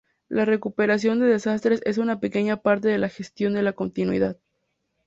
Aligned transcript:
La 0.29 0.45
recuperación 0.45 1.19
de 1.19 1.27
desastres 1.27 1.79
es 1.85 1.99
una 1.99 2.19
pequeña 2.19 2.57
parte 2.63 2.87
de 2.87 2.97
la 2.97 3.07
gestión 3.07 3.53
de 3.53 3.61
la 3.61 3.73
continuidad. 3.73 4.35